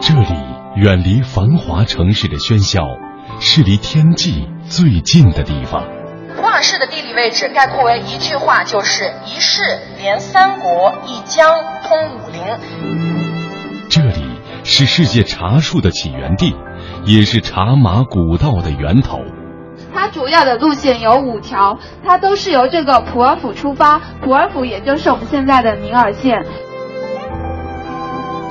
[0.00, 0.34] 这里
[0.76, 2.82] 远离繁华城市的喧嚣，
[3.40, 5.84] 是离天际最近的地方。
[6.36, 9.62] 普洱市的地理位置概括为一句话，就是一市
[9.98, 11.48] 连三国，一江
[11.82, 12.42] 通武陵。
[13.90, 14.24] 这里
[14.64, 16.54] 是世界茶树的起源地，
[17.04, 19.18] 也是茶马古道的源头。
[19.94, 26.44] 它主要的路线有五条，它都是由这个普洱府出发，普洱府也就是我们现在的宁洱县。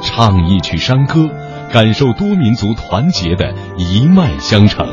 [0.08, 1.30] 唱一曲山歌，
[1.70, 4.88] 感受多民族团结的一脉相承。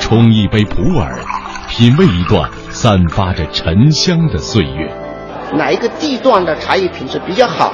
[0.00, 1.10] 冲一杯普洱，
[1.68, 4.88] 品味一段散发着沉香的岁月。
[5.54, 7.72] 哪一个地段的茶叶品质比较好？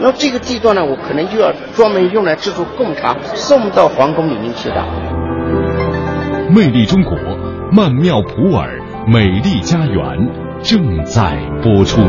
[0.00, 4.82] 那这个地段呢，我可能就要专门用来制作贡茶，送到皇宫里面去的。
[6.54, 7.18] 魅力中国，
[7.72, 8.68] 曼妙普洱，
[9.08, 10.28] 美丽家园
[10.62, 12.00] 正在播出。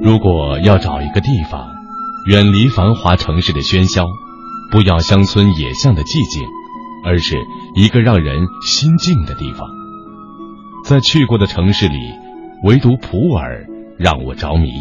[0.00, 1.65] 如果要找一个地方，
[2.26, 4.04] 远离繁华城市的喧嚣，
[4.72, 6.42] 不要乡村野巷的寂静，
[7.04, 7.36] 而是
[7.76, 9.68] 一个让人心静的地方。
[10.84, 11.96] 在去过的城市里，
[12.64, 14.72] 唯独普洱让我着迷。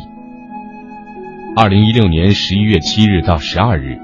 [1.56, 4.00] 二零一六年十一月七日到十二日，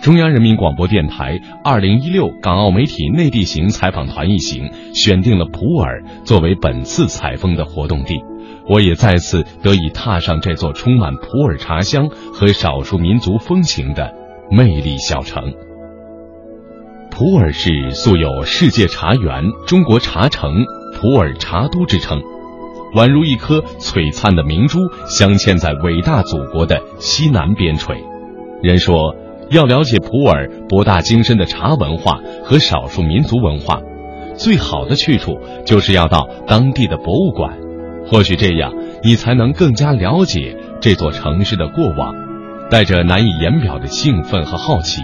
[0.00, 8.20] 中央人民广播电台二零一六港澳媒体内地行采访团一行选定了普洱作为本次采风的活动地。
[8.68, 14.14] 我也再次得以踏上这座充满普洱茶香和少数民族风情的
[14.50, 15.52] 魅力小城。
[17.10, 20.64] 普洱市素有“世界茶园”“中国茶城
[20.96, 22.20] ”“普洱茶都”之称，
[22.94, 27.94] 宛如一颗璀璨的明珠，镶嵌在伟大祖国的西南边陲。
[28.62, 29.14] 人说，
[29.50, 33.80] 要了解普洱博大精深的茶文化和少数民族文化，
[34.34, 37.58] 最好的去处就是要到当地的博物馆。
[38.10, 38.72] 或许这样，
[39.02, 42.14] 你才能更加了解这座城市的过往。
[42.70, 45.02] 带着难以言表的兴奋和好奇，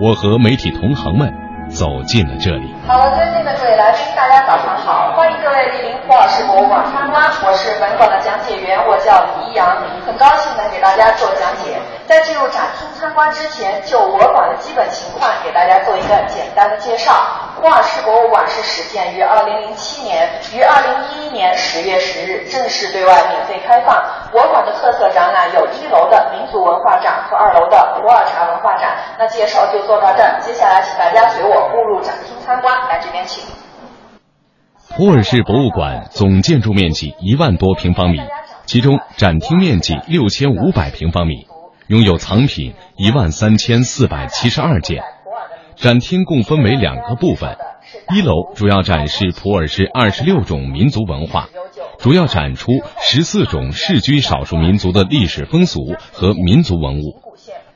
[0.00, 1.32] 我和媒体同行们
[1.68, 2.66] 走进了这里。
[2.86, 7.22] 好了，尊敬的各位来宾，大家早上好，欢迎各位莅临普洱市博物馆参观。
[7.46, 9.66] 我是本馆的讲解员，我叫李一阳，
[10.04, 11.78] 很高兴能给大家做讲解。
[12.10, 17.14] 在进入展厅参观之前，就我馆的基本情况给大家做一个简单的介绍。
[17.54, 23.94] 普洱市博物馆是始建于2007年，于2011年10月10日正式对外免费开放。
[24.34, 28.96] 我馆的特色展览有一楼的民族文化展和二楼的普洱茶文化展。
[29.16, 33.44] 那介绍就做到这儿，接下来请大家随我步入展厅参观，来这边请。
[34.88, 38.18] 普洱市博物馆总建筑面积一万多平方米，
[38.66, 41.46] 其中展厅面积六千五百平方米，
[41.90, 45.02] 拥有藏品一万三千四百七十二件。
[45.74, 47.56] 展厅共分为两个部分，
[48.14, 51.48] 一楼主要展示普洱市二十六种民族文化，
[51.98, 55.80] 主要展出十四种世居少数民族的历史风俗
[56.12, 57.20] 和民族文物。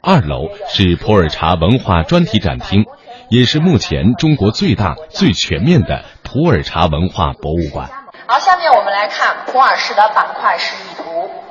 [0.00, 2.84] 二楼是普洱茶文化专题展厅，
[3.30, 7.90] 也是目前中国最大、最全面的普洱茶文化博物馆。
[8.28, 11.43] 好，下面我们来看普洱市的板块示意图。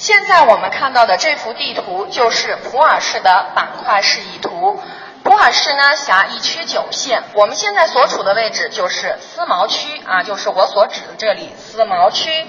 [0.00, 4.80] 现在我们看到的这幅地图就是普洱市的板块示意图。
[5.22, 12.46] 普洱市呢辖一区九县，我们现在所处的位置就是思茅区啊，就是我所指的这里思茅区。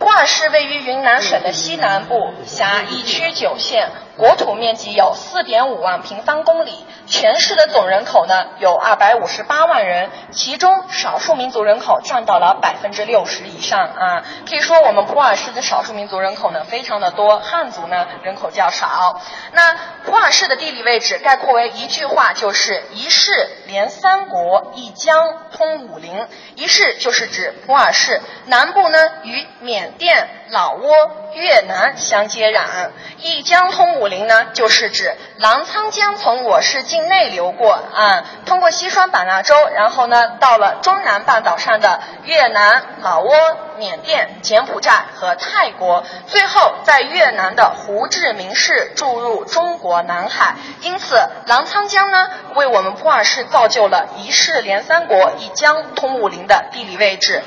[0.00, 6.84] 普洱市位于云南省的西南部，辖一区九县，国土面积有四点五万平方公里。
[7.06, 14.24] 全市的总人口呢有二百五十八万人，其中少数民族人口占到了百分之六十以上啊。
[14.48, 19.20] 可以说我们普洱市的少数民族人口呢非常的多，汉族呢人口较少。
[19.52, 26.28] 那普洱市的地理位置概括为一句话，就是一市连三国，一江通武陵。
[26.54, 30.88] 一市就是指普洱市，南部呢与缅甸、老挝、
[31.34, 32.90] 越南相接壤。
[33.18, 57.42] 一江通武陵呢，就是指澜沧江从我市境内流过啊，通过西双版纳州，然后呢到了中南半岛上的越南、老挝、缅甸、柬埔寨和泰国，最后在越南的胡志明市注入中国南海，因此澜沧江呢，为我们普洱市造就了一市连三国，一江通武林的地理位置。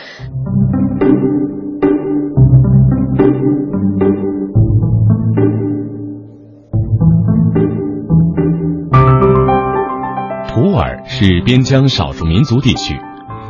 [10.53, 12.99] 普洱是边疆少数民族地区，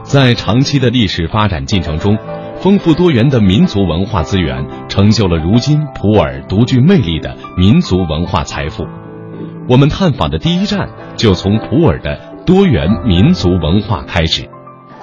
[0.03, 2.17] 在长期的历史发展进程中。
[2.61, 8.85] 丰富多元的民族文化资源成就了如今普洱独具魅力的民族文化财富。
[9.69, 14.49] 我们探访的第一站就从普洱的多元民族文化开始。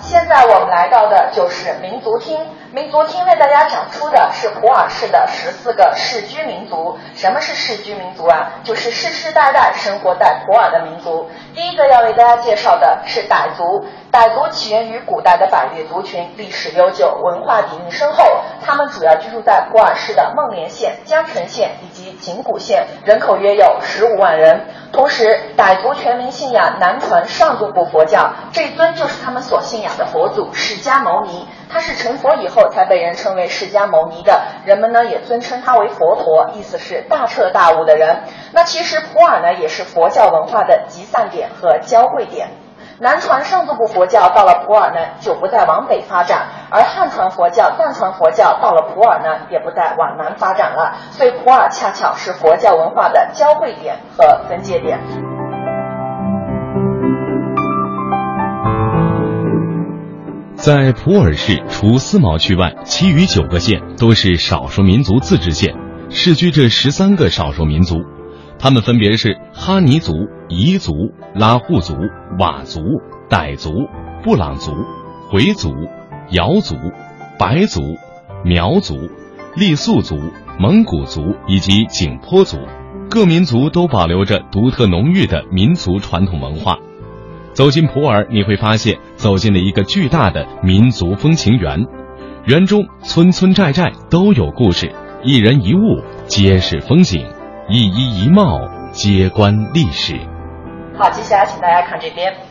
[0.00, 2.36] 现在我们来到的就是民族厅。
[2.72, 6.98] 民族厅为大家讲出的是普洱市的十四个世居民族。
[7.14, 8.52] 什么是世居民族啊？
[8.64, 11.30] 就是世世代代生活在普洱的民族。
[11.54, 13.86] 第一个要为大家介绍的是傣族。
[14.12, 18.24] 傣族起源于古代的百越族群，历史悠久，文化底蕴深厚。
[18.64, 24.66] 他们主要居住在普洱市的孟连县、江城县以及景谷县，人口约有十五万人。
[24.92, 31.46] 同时，傣族全民信仰南传上座部佛教，这尊就是他们所信仰的佛祖释迦牟尼。
[31.68, 38.20] 他是成佛以后才被人称为释迦牟尼的，人们呢也尊称他为佛陀，意思是大彻大悟的人。
[38.52, 42.48] 那其实普洱呢也是佛教文化的集散点和交汇点。
[42.98, 55.35] 南传上座部佛教到了普洱呢就不再往北发展，而汉传佛教、藏传佛教到了普洱呢也不再往南发展了，所以普洱恰巧是佛教文化的交汇点和分界点。
[60.66, 65.76] 在普洱市，除思茅区外，其余九个县都是少数民族自治县，
[66.10, 67.98] 世居这十三个少数民族，
[68.58, 70.12] 他们分别是哈尼族、
[70.48, 70.92] 彝族、
[71.36, 71.94] 拉祜族、
[72.36, 72.80] 佤族、
[73.30, 73.70] 傣族、
[74.24, 74.72] 布朗族、
[75.30, 75.70] 回族、
[76.30, 76.74] 瑶族、
[77.38, 77.80] 白族、
[78.44, 78.96] 苗族、
[79.56, 80.18] 傈僳族、
[80.58, 82.58] 蒙古族以及景颇族，
[83.08, 86.76] 各民族都保留着独特浓郁的民族传统文化。
[87.56, 91.86] 走进普洱，你会发现走进了一个巨大的民族风情园，
[92.44, 94.92] 园中村村寨寨都有故事，
[95.24, 97.26] 一人一物皆是风景，
[97.70, 98.60] 一衣一貌
[98.92, 100.20] 皆关历史。
[100.98, 102.45] 好，接下来请大家看这边。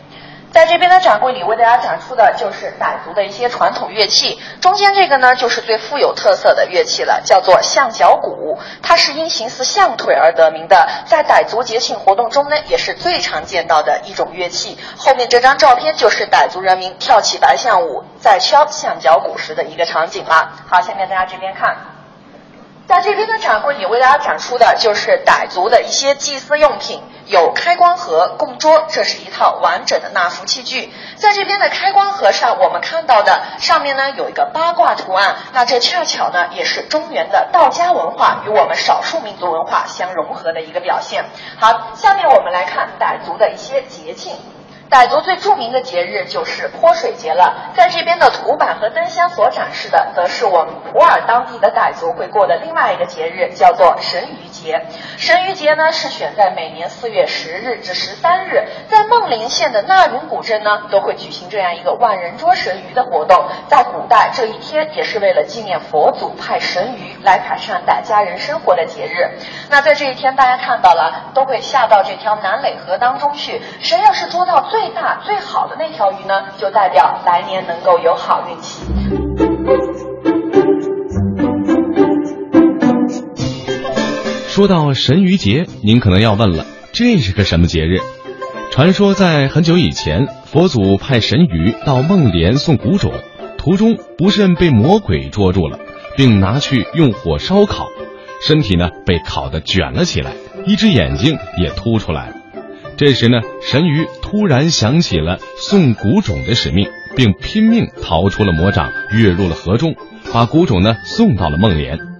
[0.55, 4.39] 在这边的展柜里，为大家展出的就是傣族的一些传统乐器。
[4.61, 8.57] 中间这个呢，就是最富有特色的乐器了，叫做象脚鼓。
[8.81, 14.79] 它是因形似象腿而得名的，在傣族节庆活动中呢，也是最常见到的一种乐器。
[14.95, 20.53] 后面这张照片就是傣族人民跳起白象舞，在敲象脚鼓时的一个场景了。
[20.69, 21.75] 好，下面大家这边看，
[22.87, 27.01] 在这边的展柜里，为大家展出的就是傣族的一些祭祀用品。
[27.27, 30.93] 有开光盒、供桌，这是一套完整的纳福器具。
[31.15, 41.25] 在这边的开光盒上，我们看到的上面呢有一个八卦图案，那这恰巧呢也是中原的道家文化与我们少数民族文化相融合的一个表现。
[41.59, 44.37] 好，下面我们来看傣族的一些节庆。
[44.89, 54.81] 傣族最著名的节日就是泼水节了，在这边的图板和灯箱所展示的，则是我们普洱当地的傣族会过的另外一个节日，叫做神鱼节。
[55.17, 63.45] 神鱼节呢是选在每年四月十日至十三日，在孟连县的纳云古镇呢都会举行这样一个万人捉神鱼的活动。
[63.69, 69.37] 在古代，这一天也是为了纪念佛祖派神鱼来改善傣家人生活的节日。
[69.69, 78.83] 那在这一天，大家看到了，都会下到这条南耒河当中去，谁要是捉到最大最好的那条鱼呢，就代表来年能够有好运气。
[84.55, 87.99] 说到神鱼节，您可能要问了，这是个什么节日？
[88.71, 93.11] 传说在很久以前，佛祖派神鱼到孟连送谷种，
[93.57, 95.77] 途中不慎被魔鬼捉住了，
[96.15, 97.89] 并拿去用火烧烤，
[98.47, 100.31] 身体呢被烤得卷了起来，
[100.65, 102.35] 一只眼睛也凸出来了。
[102.95, 109.95] 这时呢，神鱼突然想起了送谷种的使命，并拼命逃出了魔掌，跃入了河中，
[110.31, 112.14] 把谷种呢送到了孟连。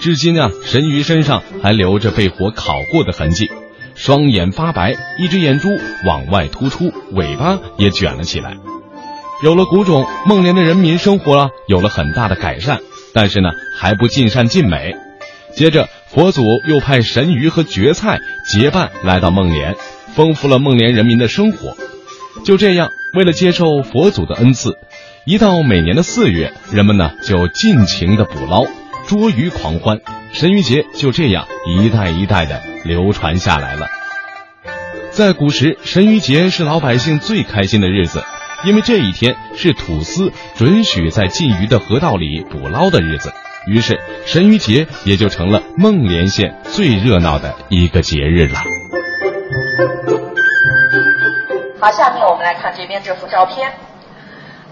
[0.00, 3.50] 至今啊，神鱼身上还留着被火烤过的痕迹，
[3.94, 5.68] 双眼发白，一只眼珠
[6.06, 8.56] 往外突出，尾巴也卷了起来。
[9.44, 12.80] 有了谷种，孟连的人民生活啊有了很大的改善，
[13.12, 14.96] 但是呢还不尽善尽美。
[15.54, 19.76] 接着，佛祖又派神鱼和蕨菜结伴来到孟连。
[20.14, 21.76] 丰富了孟连人民的生活。
[22.44, 24.72] 就这样，为了接受佛祖的恩赐，
[25.24, 28.64] 一到每年的四月，人们呢就尽情的捕捞、
[29.06, 29.98] 捉鱼狂欢。
[30.32, 33.86] 神鱼节就这样一代一代的流传下来了。
[35.10, 38.22] 在古时，神鱼节是老百姓最开心的日子，
[38.64, 43.32] 因为这一天是土司准许在禁渔的河道里捕捞的日子。
[43.66, 48.60] 于是，神鱼节也就成了孟连县最热闹的一个节日了。
[51.80, 53.72] 好，下面我们来看这边这幅照片。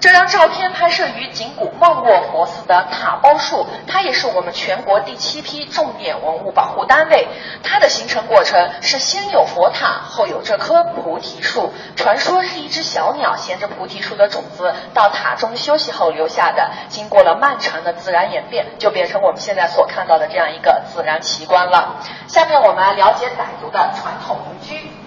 [0.01, 7.27] 这张照片拍摄于景谷梦卧佛寺的塔包树，它也是我们全国第七批重点文物保护单位。
[7.65, 11.73] 它的形成过程是先有佛塔，后有这棵菩提树。
[11.97, 21.97] 传说是一只小鸟衔着菩提树的种子到塔中休息后留下的，经过了漫长的自然演变，就变成我们现在所看到的这样一个自然奇观了。
[22.29, 24.98] 下面我们来了解傣族的传统民居。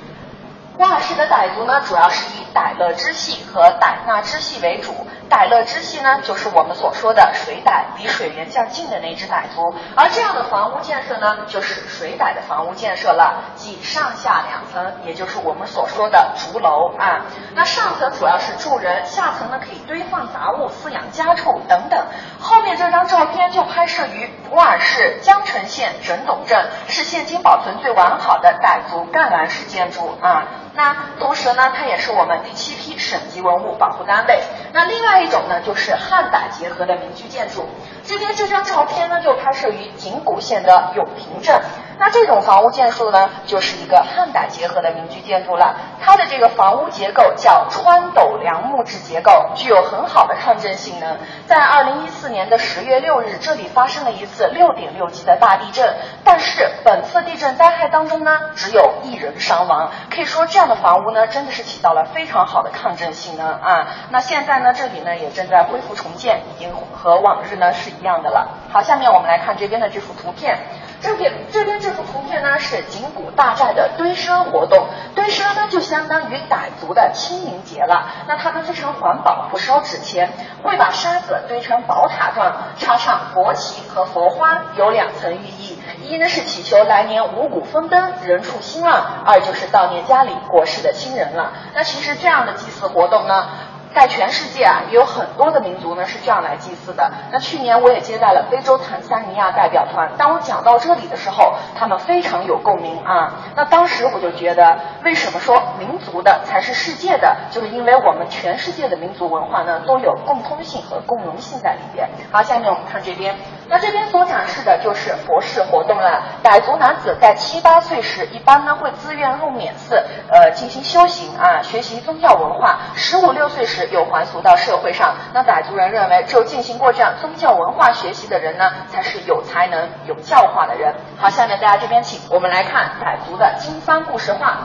[0.81, 5.05] 普洱市的傣族呢，主要是以傣乐支系和傣纳支系为主。
[5.29, 9.75] 傣乐支系呢，就是我们所说的水傣，离水源较近的那支傣族。
[9.95, 17.27] 而这样的房屋建设呢，就是水傣的房屋建设了，即上下两层，也就是我们所说的竹楼啊。
[17.53, 22.07] 那上层主要是住人，下层呢可以堆放杂物、饲养家畜等等。
[22.39, 30.47] 后面这张照片就拍摄于普洱市江城县整董镇，是现今保存最完好的傣族干栏式建筑啊。
[30.73, 34.41] 那同时呢，它也是我们第七批省级文物保护单位。
[34.73, 37.67] 那另外一种呢，就是汉傣结合的民居建筑。
[38.05, 41.61] 这边这张照片呢，就拍摄于景谷县的永平镇。
[42.01, 45.75] 那这种房屋建筑呢，就是一个汉傣结合的民居建筑了。
[46.01, 51.15] 它的这个房屋结构叫穿斗梁木质结构，具有很好的抗震性能。
[51.45, 55.93] 在二零一四年的十月六日，这里发生了一次六点六级的大地震，
[56.23, 59.91] 但是本次地震灾害当中呢，只有一人伤亡。
[60.09, 63.87] 可以说，这样的房屋呢，真的是起到了非常好的抗震性能啊。
[64.09, 68.57] 那现在呢，这里呢也正在恢复重建，已经和往日呢是一样的了。
[68.73, 70.57] 好，下面我们来看这边的这幅图片。
[71.01, 78.05] 这边这边这幅图片呢是景谷大寨的堆奢活动，堆奢呢就相当于傣族的清明节了。
[78.27, 80.31] 那它呢非常环保，不烧纸钱，
[80.63, 91.51] 会把沙子堆成宝塔状，插上国旗和佛花，有两层寓意：一呢是祈求来年五谷丰登，人畜兴旺；二就是悼念家里过世的亲人了。
[91.73, 93.47] 那其实这样的祭祀活动呢。
[93.93, 97.11] 在全世界啊，也有很多的民族呢是这样来祭祀的。
[97.31, 103.33] 那去年我也接待了非洲坦桑尼亚代表团，当我讲到这里的时候，他们非常有共鸣啊。
[103.55, 107.35] 那当时我就觉得，为什么说民族的才是世界的？
[107.51, 112.09] 就是因为我们全世界的民族文化呢都有共通性和共融性在里边。
[112.31, 113.35] 好，下面我们看这边，
[113.71, 116.21] 那这边所展示的就是佛事活动了。
[116.43, 119.95] 傣族男子在七八岁时，一般呢会自愿入缅寺，
[120.29, 122.81] 呃，进行修行啊，学习宗教文化。
[122.93, 123.71] 十五六岁时。
[123.91, 130.93] 又还俗到社会上，那傣族人认为，只有进行过这样宗教文化学习的人呢，才是有才能、有教化的人。
[131.17, 134.57] 好，下面大家这边请，我们来看傣族的经幡故事画。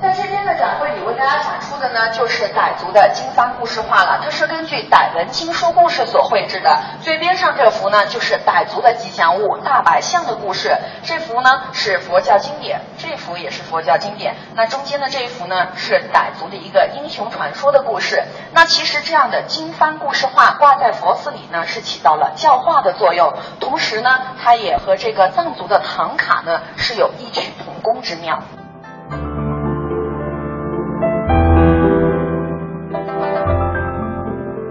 [0.00, 4.20] 在这边的展会里为大家展出的呢，就是傣族的经幡故事画了。
[4.22, 6.78] 它是根据傣文经书故事所绘制的。
[7.02, 10.78] 最边上这幅呢，就是傣族的吉祥物大白象的故事。
[11.02, 14.36] 这幅呢是佛教经典，这幅也是佛教经典。
[14.54, 18.22] 那中间的这一幅呢，是傣族的一个英雄传说的故事。
[18.52, 23.34] 那其实这样的经幡故事画挂在佛寺里呢，是起到了教化的作用。
[23.58, 28.38] 同时呢，它也和这个藏族的唐卡呢，是有异曲同工之妙。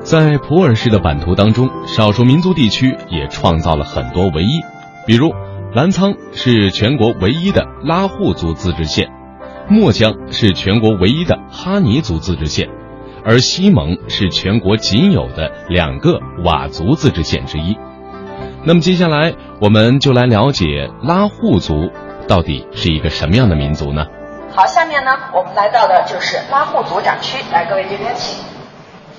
[0.08, 4.62] 在普洱市的版图当中，少数民族地区也创造了很多唯一，
[5.06, 5.34] 比如
[5.74, 9.10] 澜沧是全国唯一的拉祜族自治县，
[9.68, 12.70] 墨江是全国唯一的哈尼族自治县，
[13.26, 17.76] 而西蒙是全国仅有的两个佤族自治县之一。
[18.64, 21.92] 那么接下来我们就来了解拉祜族
[22.30, 24.06] 到底是一个什么样的民族呢？
[24.56, 28.57] 好，下面呢我们来到的就是拉祜族展区，来各位这边请。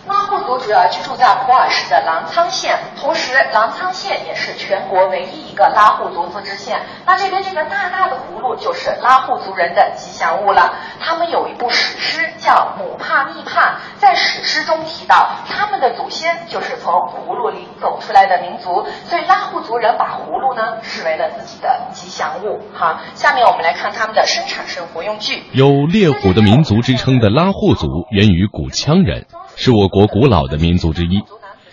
[0.08, 6.80] 拉祜族主要居住在普洱市的澜沧县，同时澜沧县也是全国唯一一个拉祜族自治县。
[7.04, 10.74] 那这边这个大大的葫芦就是拉祜族人的吉祥物了。
[10.98, 22.60] 他们有一部史诗叫《母帕密帕》，在史诗中提到他们的祖先就是从葫芦里走出来的民族，所以拉祜族人把葫芦呢视为了自己的吉祥物。
[22.72, 25.44] 好，下面我们来看他们的生产生活用具。
[25.52, 29.26] 有猎虎的民族之称的拉祜族源于古羌人。
[29.58, 31.22] 是我国古老的民族之一，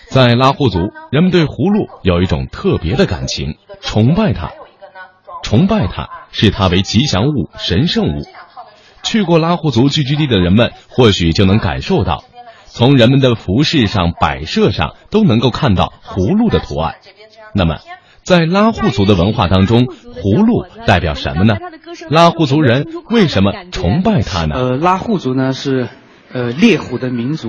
[0.10, 0.80] 在拉祜族，
[1.12, 4.52] 人们对葫芦有一种特别的感情，崇拜它，
[5.44, 8.24] 崇拜它，视它为吉祥物、神圣物。
[9.04, 12.24] 去过拉祜族聚居地的人们，或许就能感受到，
[12.66, 16.96] 从人们的服饰上、摆设上都能够看到葫芦的图案。
[17.54, 17.76] 那么，
[18.24, 21.56] 在拉祜族的文化当中，葫芦代表什么呢？
[22.10, 24.56] 拉祜族人为什么崇拜它呢？
[24.56, 25.88] 呃，拉祜族呢是。
[26.36, 27.48] 呃，猎虎的民族，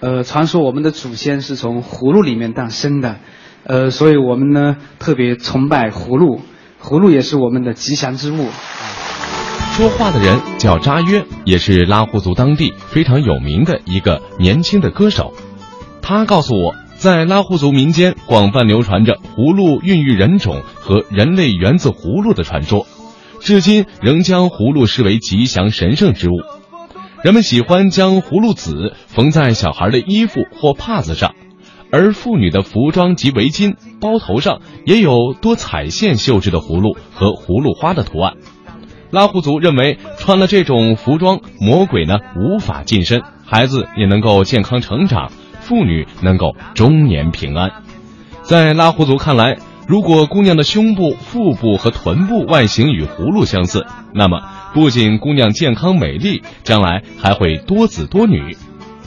[0.00, 3.20] 呃，传说我们的祖先是从葫芦里面诞生的，
[3.62, 6.40] 呃，所以我们呢特别崇拜葫芦，
[6.82, 8.48] 葫芦也是我们的吉祥之物。
[9.76, 15.32] 说话的人叫扎约，也是拉祜族当地非常有名的一个年轻的歌手。
[16.02, 22.88] 他告诉我，在拉祜族民间广泛流传着葫芦孕育人种和人类源自葫芦的传说，
[23.38, 26.32] 至今仍将葫芦视为吉祥神圣之物。
[27.22, 31.34] 人们喜欢将葫芦籽缝在小孩的衣服或帕子上，
[31.92, 38.34] 而妇女的服装及围巾、包头上也有多彩线绣制的葫芦和葫芦花的图案。
[39.10, 47.70] 拉祜族认为，穿了这种服装，魔鬼呢无法近身，孩子也能够健康成长，妇女能够终年平安。
[48.42, 53.84] 在拉祜族看来，如果姑娘的胸部、腹部和臀部外形与葫芦相似，
[54.14, 54.40] 那么
[54.72, 58.56] 不仅姑娘健康美丽，将来还会多子多女。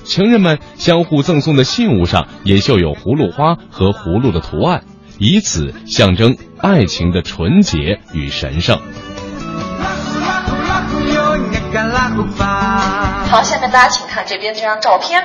[0.03, 4.84] 情人们相互赠送的信物上也绣有葫芦花和葫芦的图案，
[5.17, 8.82] 以此象征爱情的纯洁与神圣。
[13.29, 15.24] 好，下面大家请看这边这张照片。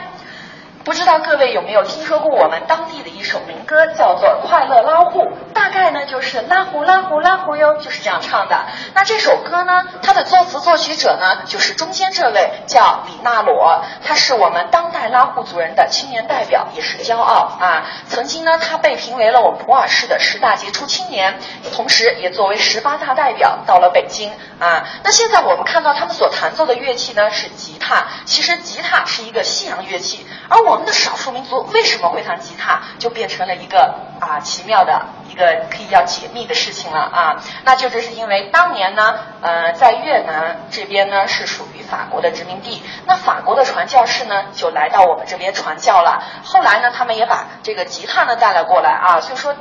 [0.88, 5.20] 不知道各位有没有听说过我们当地的一首民歌，叫做《快乐拉祜》，
[5.52, 8.64] 大概呢就是拉祜拉祜拉祜哟，就是这样唱的。
[8.94, 17.84] 那这首歌呢，它的作词作曲者呢，就是中间这位叫李纳罗，他是我们当代拉祜族人的青年代表，也是骄傲啊。
[18.06, 21.38] 曾经呢，他被评为了我们普洱市的十大杰出青年，
[21.74, 24.84] 同时也作为十八大代表到了北京啊。
[25.04, 30.77] 那现在我们看到他们所弹奏的乐器呢是吉他，其实吉他是一个西洋乐器，而我。
[30.78, 37.42] 我们的少数民族为什么会弹吉他，就变成了一个啊奇妙的一个可以要解密的事情了啊。
[37.64, 46.22] 那就这是因为当年呢，呃，在越南这边呢是属于法国的殖民地，那法国的传教士呢就来到我们这边传教了。
[46.44, 49.20] 后来呢，他们也把这个吉他呢带了过来啊。
[49.20, 49.56] 所以说，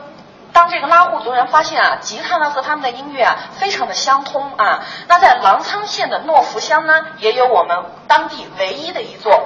[0.54, 4.86] 当这个拉祜族人发现啊，吉他呢和他们的音乐啊非常的相通啊。
[5.08, 9.37] 那在澜沧县的诺福乡呢，也有我们当地唯一的一座。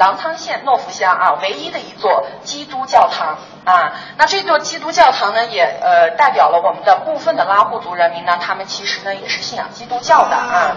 [0.00, 3.92] 郎仓县诺福乡啊，唯一的一座基督教堂啊。
[4.16, 10.74] 那这座基督教堂呢，也呃代表了我们的部分的拉祜族人民呢，他们其实呢也是信仰基督教的啊。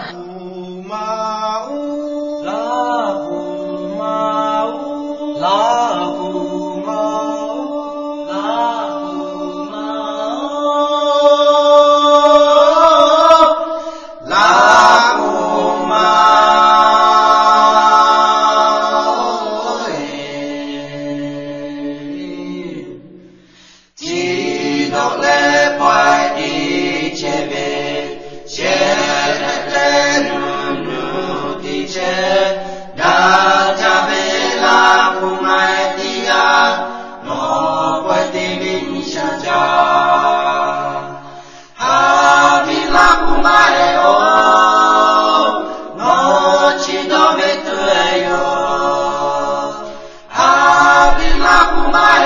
[51.94, 52.23] My.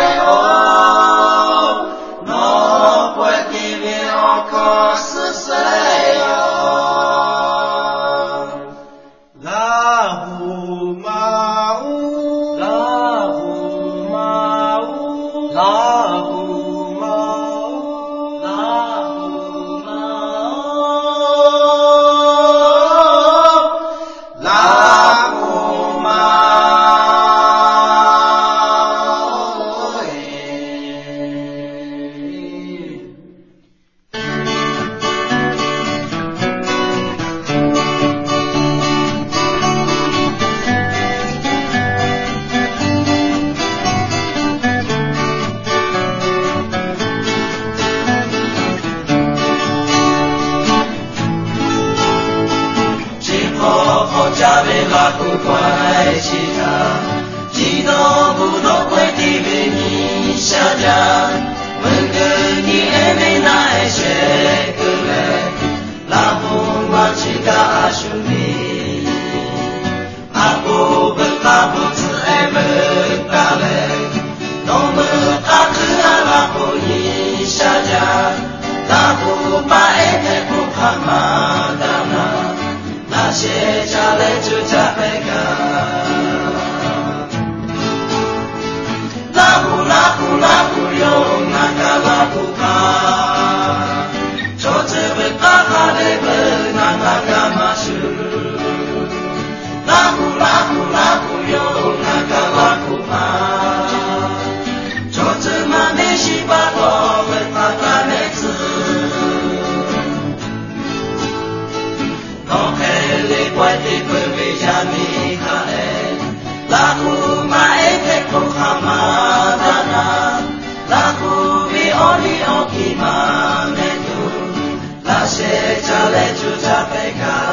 [126.50, 127.47] to Jamaica.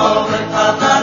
[0.00, 0.97] 这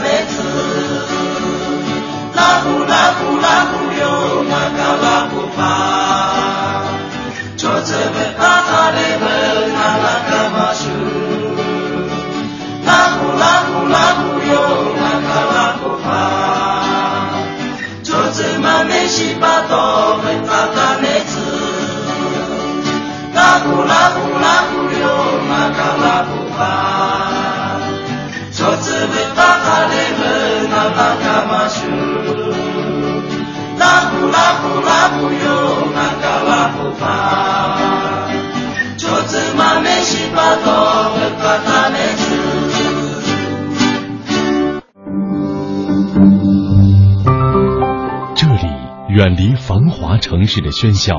[49.16, 51.16] 远离繁华城市的喧嚣，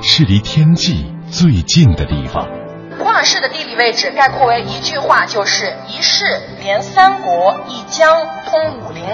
[0.00, 2.48] 是离天际最近的地方。
[2.96, 6.24] 普洱市的地理位置概括为一句话，就是一市
[6.62, 9.04] 连三国，一江通武林。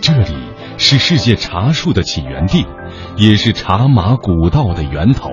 [0.00, 0.36] 这里
[0.78, 2.64] 是世界茶树的起源地，
[3.16, 5.32] 也是茶马古道的源头。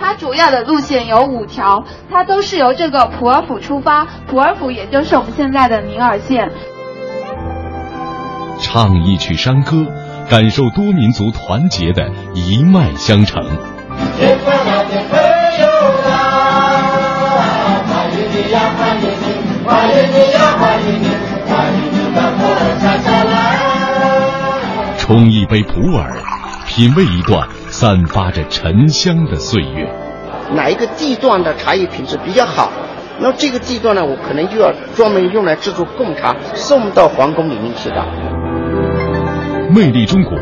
[0.00, 6.50] 它主要的路线有五条，它都是由这个普洱府出发，普洱府也就是我们现在的宁洱县。
[8.60, 9.86] 唱一曲山歌，
[10.30, 13.42] 感受多民族团结的一脉相承。
[24.98, 26.22] 冲一杯普洱，
[26.66, 29.90] 品味一段散发着沉香的岁月。
[30.52, 32.70] 哪一个地段的茶叶品质比较好？
[33.18, 38.04] 那这个地段呢，我可能就要专门用来制作贡茶，送到皇宫里面去的。
[39.70, 40.34] 魅力中国，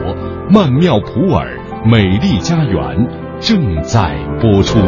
[0.49, 1.45] 曼妙普洱，
[1.85, 4.79] 美丽家园正在播出。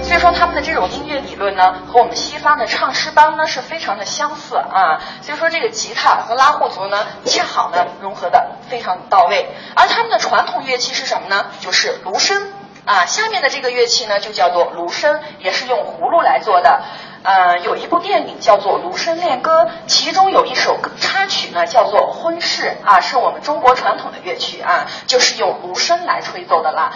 [0.00, 4.98] 所以说他们的这种音乐理论呢，和我们西方的唱诗班呢是非常的相似啊。
[5.20, 9.50] 所以说这个吉他和拉祜族呢，恰好呢融合的非常到位。
[9.76, 11.44] 而他们的传统乐器是什么呢？
[11.60, 12.40] 就是芦笙
[12.88, 13.06] 啊。
[13.06, 16.80] 下面的这个乐器呢，就叫做芦笙，也是用葫芦来做的。
[17.22, 26.92] 呃，有一部电影叫做《芦笙恋歌》，其中有一首插曲呢，叫做《婚事》啊，是我们中国传统的乐曲啊，就是用芦笙来吹奏的啦。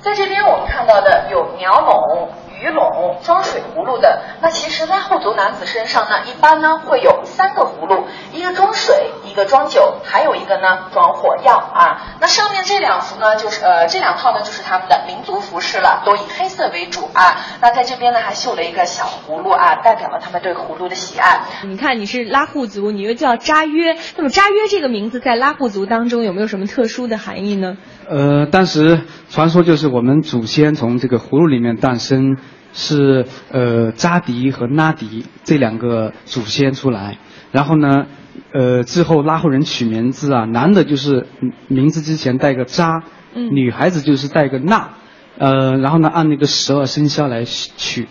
[0.00, 4.22] 在这边我们看到的有鸟笼、鱼笼、装水葫芦的。
[4.40, 12.16] 那其实拉祜族男子身上呢，一般呢会有三个葫芦，一个装水，一个装酒，还有一个呢装火药啊。
[12.20, 17.36] 那上面这两幅呢，就是呃这两套呢就是他们的民族服饰了，都以黑色为主啊。
[17.60, 21.40] 那在这边呢还绣了一个小葫芦啊，代表了他们对葫芦的喜爱。
[21.64, 27.76] 你看你是拉祜族，你又叫扎约，那么扎约这个名字在拉祜族当中有没有什么特殊的含义呢？
[28.08, 32.38] 呃，当时传说就是我们祖先从这个葫芦里面诞生，
[32.72, 37.18] 是呃扎迪和拉迪这两个祖先出来，
[37.52, 38.06] 然后呢，
[38.52, 41.26] 呃之后拉祜人取名字啊，男的就是
[41.68, 43.02] 名字之前带个扎，
[43.34, 44.90] 嗯女孩子就是带个纳，
[45.36, 48.08] 呃，然后呢按那个十二生肖来取。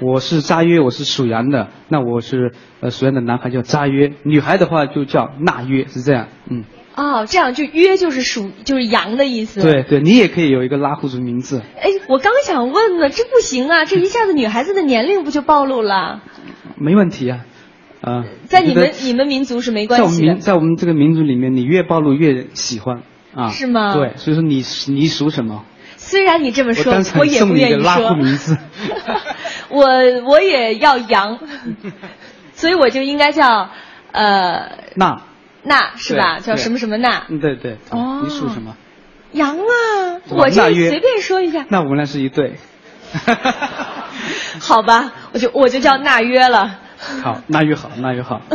[0.00, 6.64] 我是扎约，我是属羊的，那我是呃属羊的男孩叫扎约，女孩的话就叫纳约，是这样，嗯。
[6.98, 9.62] 哦，这样就约就是属就是羊的意思。
[9.62, 11.62] 对对，你也可以有一个拉祜族名字。
[11.80, 16.22] 哎，我刚想问呢，这不行啊，这一下子女孩子的年龄不就暴露了？
[16.76, 17.44] 没问题啊，
[18.00, 18.24] 啊。
[18.46, 20.42] 在你们你们民族是没在我们民关系。
[20.42, 23.50] 在我们这个民族里面，你越暴露越喜欢啊。
[23.50, 25.64] 是吗对，所以说你你属什么？
[25.96, 28.14] 虽然你这么说我也不愿意说。
[28.14, 28.56] 名字。
[29.70, 29.84] 我
[30.26, 31.38] 我也要羊，
[32.54, 33.68] 所以我就应该叫
[34.12, 35.22] 呃那
[35.62, 36.38] 那是吧？
[36.40, 37.24] 叫什么什么那？
[37.28, 37.78] 嗯，对对。
[37.90, 38.76] 哦你属什么？
[39.32, 40.20] 羊啊！
[40.30, 42.54] 我这随便说一下，那我们俩是一对。
[44.60, 46.78] 好吧，我就我就叫那约了。
[47.22, 48.40] 好，那约好，那约好。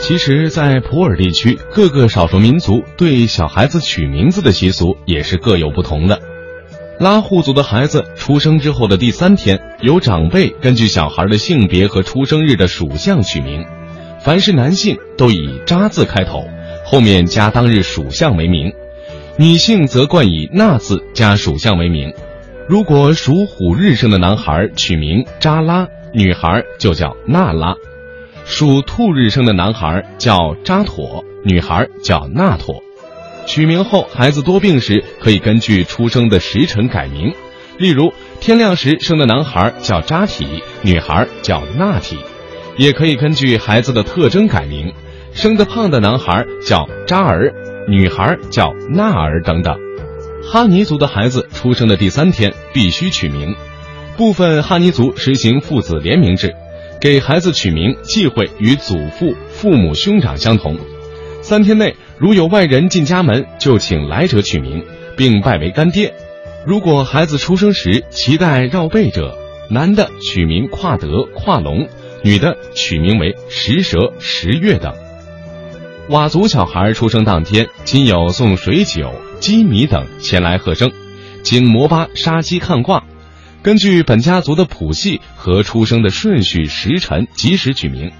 [0.00, 6.20] 其实，在普洱地区，各个少数民族对小孩子取名字的习俗也是各有不同的。
[7.00, 13.64] 拉祜族的孩子出生之后的第三天，由长辈根据小孩的性别和出生日的属相取名。
[14.22, 16.44] 凡是男性都以“扎”字开头，
[16.84, 18.70] 后面加当日属相为名；
[19.38, 22.12] 女性则冠以“纳”字加属相为名。
[22.68, 27.76] 如果属虎日生的男孩取名扎拉，女孩就叫娜拉；
[28.44, 32.82] 属兔日生的男孩叫扎妥，女孩叫娜妥。
[33.50, 37.34] 取名后，孩子多病时可以根据出生的时辰改名，
[37.78, 42.14] 例如天亮时生的男孩叫扎体，女孩叫娜体；
[42.76, 44.92] 也可以根据孩子的特征改名，
[45.32, 47.52] 生得胖的男孩叫扎儿，
[47.88, 49.76] 女孩叫娜儿等等。
[50.48, 53.56] 哈尼族的孩子出生的第三天必须取名，
[54.16, 56.54] 部分哈尼族实行父子联名制，
[57.00, 60.78] 给孩子取名忌讳与祖父、父母、兄长相同。
[61.50, 64.84] 三天内如有外人进家门，就请来者取名，
[65.16, 66.14] 并拜为干爹。
[66.64, 69.36] 如果孩子出生时脐带绕背者，
[69.68, 71.88] 男的取名跨德、跨龙，
[72.22, 74.94] 女的取名为石蛇、石月等。
[76.08, 79.12] 佤族小孩出生当天，亲友送水酒。
[79.40, 80.92] 鸡米等前来贺生，
[81.42, 83.02] 请摩巴杀鸡看卦，
[83.60, 88.12] 根据本家族的谱系和出生的顺序时辰及时取名。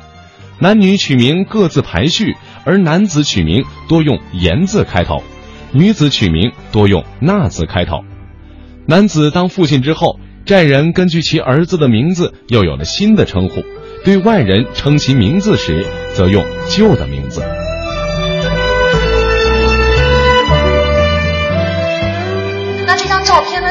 [0.62, 5.22] 男女取名各自排序，而男子取名多用言字开头，
[5.72, 8.04] 女子取名多用那字开头。
[8.86, 13.62] 男子当父亲之后，寨人根据其儿子的名字又有了新的称呼，
[14.04, 17.42] 对外人称其名字时，则用旧的名字。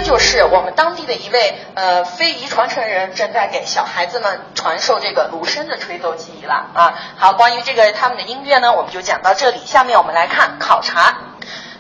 [0.10, 6.96] 就是我们当地的一位呃非遗传承人正在给小孩子们传授这个芦笙的吹奏技艺了啊。
[7.16, 9.60] 好，关于这个他们的音乐呢，我们就讲到这里。
[9.68, 11.16] 下面我们来看考察，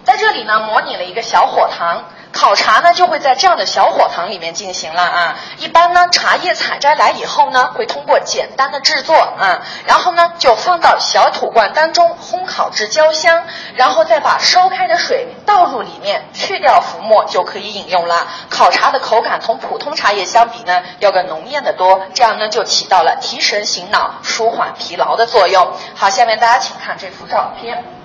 [0.03, 2.03] 在这里呢，模拟了一个小火塘。
[2.31, 5.35] 考察呢就会在这样的小火塘里面进行了啊。
[5.57, 13.43] 一般呢，茶叶采摘来以后呢，会通过简单的制作啊，然后呢就放到小土罐当中烘烤至焦香，
[13.75, 18.27] 然后再把烧开的水倒入里面，去掉浮沫就可以饮用了。
[18.49, 25.73] 烤茶的口感同普通茶叶相比呢，要更浓艳的多，这样呢就起到了提神醒脑、舒缓疲劳的作用。
[25.95, 27.98] 好，下面大家请看这幅照片。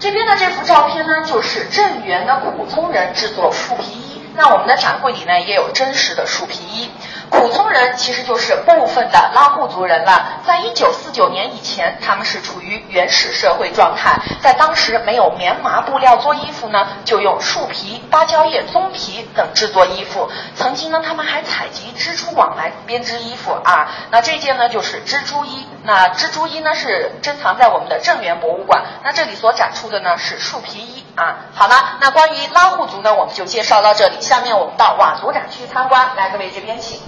[0.00, 4.22] 这边的这幅照片呢，就是镇元的普通人制作树皮衣。
[4.36, 6.88] 那我们的展柜里呢，也有真实的树皮衣。
[7.30, 10.40] 苦聪人其实就是部分的拉祜族人了。
[10.46, 14.18] 在一九四九年以前，他们是处于原始社会状态。
[14.40, 20.30] 在当时没有棉麻布料做衣服呢，就用树皮、芭蕉叶、棕皮等制作衣服。
[20.54, 23.88] 曾经呢，他们还采集蜘蛛网来编织衣服啊。
[24.10, 25.66] 那这件呢，就是蜘蛛衣。
[25.82, 28.82] 那蜘蛛衣呢，是珍藏在我们的镇元博物馆。
[29.04, 31.36] 那这里所展出的呢，是树皮衣啊。
[31.54, 34.20] 好了，那关于拉祜族呢，我们就介绍到这里。
[34.20, 36.98] 下面我们到佤族展区参观，来，各位这边请。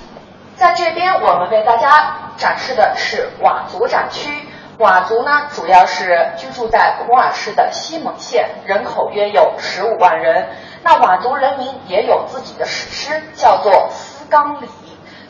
[0.60, 4.46] 在这边，我们为大家展示的是佤族展区。
[4.78, 10.50] 佤族呢，主要是居住在普洱市的西盟县，人口约有十五万人。
[10.82, 14.66] 那佤族人民也有自己的史诗，叫做《思纲礼》。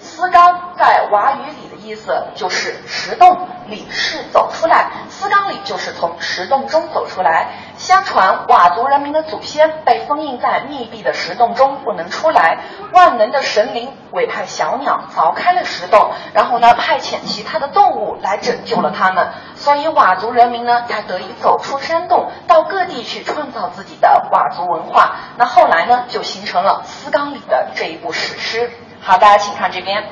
[0.01, 7.49] 思纲在佤语里意思就是石洞里是走出来，思冈里就是从石洞中走出来。
[7.79, 12.59] 相传佤族人民的祖先被封印在密闭的石洞中不能出来，
[12.93, 25.17] 万能的神灵委派小鸟凿开了石洞，然后呢派遣其他的动物来拯救了他们，所以佤族人民呢才得以走出山洞，到各地去创造自己的佤族文化。
[25.39, 28.71] 那后来呢就形成了思冈里的这一部史诗。
[29.01, 30.05] 好，大家请看这边，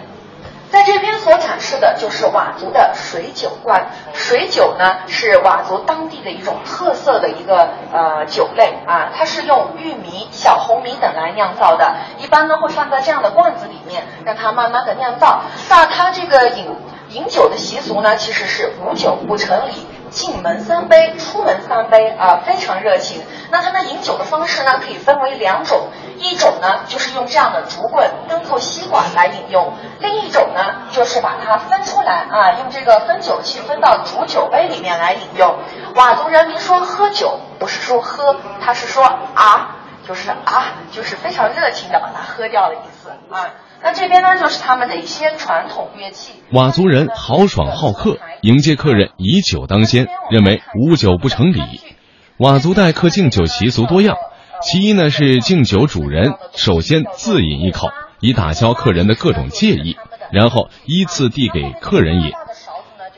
[0.70, 3.86] 在这边所展示的就是佤族的水酒罐。
[4.12, 15.42] 水酒呢是佤族当地的一种特色的一个呃酒类啊，它是用玉米、小红米等来酿造的，一般呢会放在这样的罐子里面，让它慢慢的酿造。
[15.70, 16.66] 那它这个饮
[17.10, 19.86] 饮酒的习俗呢，其实是无酒不成礼。
[20.18, 23.22] 进门三杯，出门三杯啊，非常热情。
[23.52, 35.54] 那他们饮酒的方式呢，可以分为两种，一种呢就是用这样的竹棍当做吸管来饮用，另一种呢就是把它分出来啊，用这个分酒器分到竹酒杯里面来饮用。
[35.94, 43.46] 佤族人民说喝酒不是说喝，他是说啊，就是啊，就是非常热情的把它喝掉的意思啊。
[43.80, 46.42] 那这边呢，就是他们的一些传统乐器。
[46.50, 51.60] 佤族人豪爽好客，迎接客人以酒当先，认为无酒不成礼。
[52.38, 54.16] 佤族待客敬酒习俗多样，
[54.62, 57.88] 其一呢是敬酒主人首先自饮一口，
[58.20, 59.96] 以打消客人的各种介意，
[60.30, 62.32] 然后依次递给客人饮。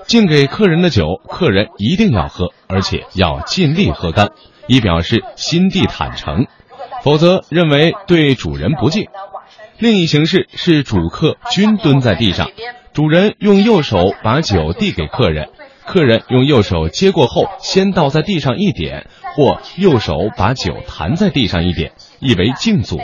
[0.06, 4.30] 敬给客人的酒，客人一定要喝，而且要尽力喝干，
[4.66, 6.46] 以表示心地坦诚，
[7.02, 9.06] 否则认为对主人不敬。
[9.78, 12.50] 另一形式是主客均蹲在地上，
[12.92, 15.48] 主人用右手把酒递给客人，
[15.86, 22.98] 客人用右手接过后先倒在地上一点，或右手把酒弹在地上一点，意为敬祖。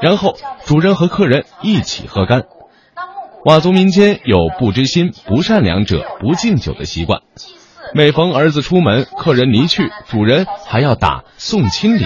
[0.00, 2.44] 然后主人和客人一起喝干。
[3.44, 7.20] 佤族民间有不知心、不善良者不敬酒的习惯，
[7.94, 12.04] 每逢儿子出门，客人离去，主人还要打送亲礼，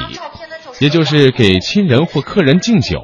[0.81, 2.99] 也就是给亲人或客人敬酒。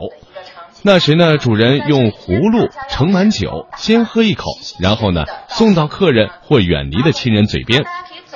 [0.83, 4.45] 那时呢，主人用葫芦盛满酒，先喝一口，
[4.81, 7.85] 然后呢送到客人或远离的亲人嘴边。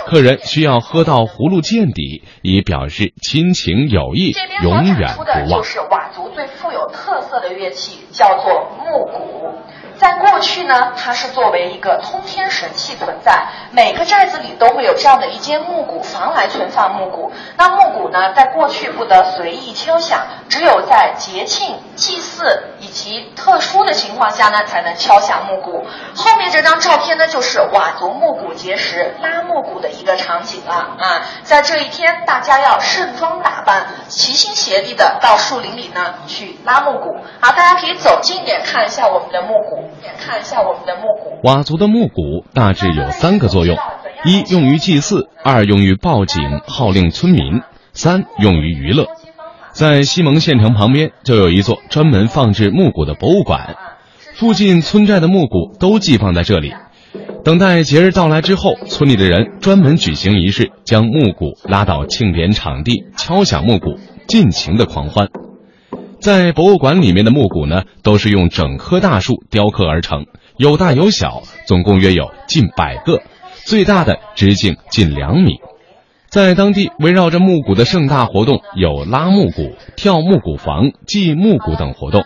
[0.06, 5.60] 客人需要喝到葫芦见底，以表示亲情友谊永远不忘。
[5.60, 9.58] 就是佤族最富有特色的乐器，叫做木鼓。
[10.00, 17.30] 在过去呢，它是作为一个通天神器存在，每个寨子里都会有这样的一间木鼓房来存放木鼓。
[17.58, 25.84] 那木鼓呢，在过去不得随意敲响，只有在节庆、祭祀以及特殊的情况下呢，才能敲响木鼓。
[26.16, 31.26] 后面这张照片呢，就是佤族木鼓节时拉木鼓的一个场景了啊。
[31.44, 37.18] 在这一天，大家要盛装打扮，齐心协力的到树林里呢去拉木鼓。
[37.38, 39.89] 好，大家可以走近点看一下我们的木鼓。
[40.18, 41.46] 看一下我们的木鼓。
[41.46, 43.76] 佤族的木鼓大致有三个作用：
[44.24, 49.06] 一用于祭祀，二用于报警号令村民，三用于娱乐。
[49.72, 53.76] 在西蒙县城旁边就有一座专门放置木鼓的博物馆，
[54.34, 56.74] 附近村寨的木鼓都寄放在这里，
[57.44, 65.28] 等待节日到来之后，村里的人专门举行仪式，将木鼓拉到庆典场地，敲响木鼓，尽情的狂欢。
[66.20, 70.26] 在博物馆里面的木鼓呢，都是用整棵大树雕刻而成，
[70.58, 73.22] 有大有小，总共约有近百个，
[73.64, 75.60] 最大的直径近两米。
[76.28, 82.22] 在当地围绕着木鼓的盛大活动有拉木鼓、跳木鼓房、祭木鼓等活动。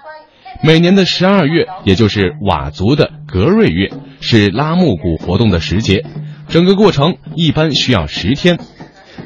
[0.62, 6.04] 每年的十二月，也就是佤族的格瑞月，是拉木鼓活动的时节，
[6.48, 8.58] 整个过程一般需要十天。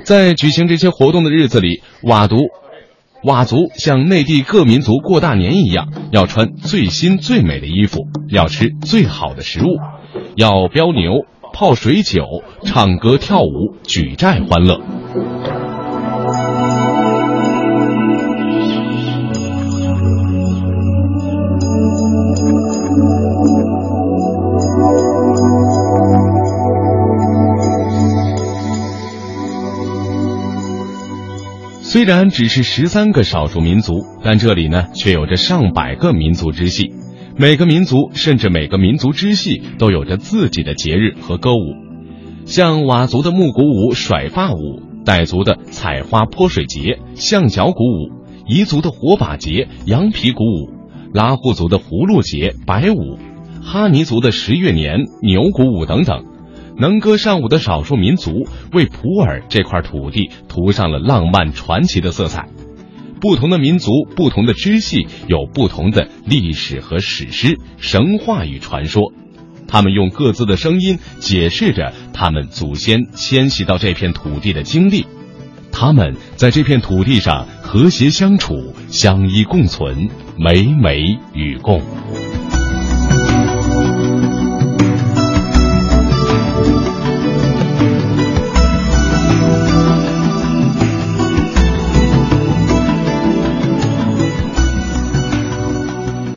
[0.04, 2.37] 在举行这些活动的日子里，佤族。
[3.29, 9.77] 佤族像内地各民族过大年一样，要穿最新最美的衣服，要吃最好的食物，
[10.35, 12.25] 要飙牛、泡水酒、
[12.64, 14.81] 唱歌跳舞、举寨欢乐。
[31.99, 36.93] 虽然只是十三个少数民族，但这里呢却有着上百个民族支系，
[37.37, 41.75] 每个民族甚至每个民族支系都有着自己的节日和歌舞，
[42.47, 48.13] 像佤族的木鼓舞甩发舞，傣族的采花泼水节、象脚鼓舞，
[48.47, 50.71] 彝族的火把节、羊皮鼓舞，
[51.13, 53.19] 拉祜族的葫芦节、白舞，
[53.61, 56.27] 哈尼族的十月年、牛鼓舞等等。
[56.79, 62.49] 能歌善舞的少数民族为普洱这块土地涂上了浪漫传奇的色彩。
[63.21, 69.12] 不同的民族、不同的支系有不同的历史和史诗、神话与传说，
[69.67, 75.05] 他们用各自的声音解释着他们祖先迁徙到这片土地的经历。
[75.73, 78.55] 他们在这片土地上和谐相处、
[78.88, 81.83] 相依共存、美美与共。